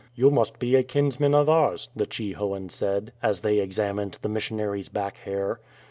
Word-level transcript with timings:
"You 0.15 0.31
must 0.31 0.57
be 0.57 0.75
a 0.75 0.81
kinsman 0.81 1.35
of 1.35 1.47
ours," 1.47 1.89
the 1.95 2.07
Chhi 2.07 2.33
hoan 2.33 2.69
said, 2.69 3.13
as 3.21 3.41
they 3.41 3.59
examined 3.59 4.17
the 4.23 4.29
missionary's 4.29 4.89
back 4.89 5.17
hair. 5.17 5.59